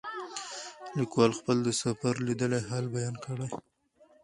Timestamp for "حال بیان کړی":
2.69-3.47